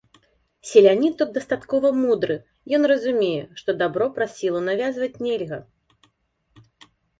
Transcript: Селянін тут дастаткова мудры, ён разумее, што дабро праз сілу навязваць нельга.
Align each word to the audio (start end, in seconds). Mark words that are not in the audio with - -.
Селянін 0.69 1.11
тут 1.19 1.29
дастаткова 1.35 1.91
мудры, 1.97 2.37
ён 2.79 2.89
разумее, 2.93 3.43
што 3.61 3.77
дабро 3.83 4.09
праз 4.17 4.31
сілу 4.41 4.59
навязваць 4.71 5.13
нельга. 5.29 5.63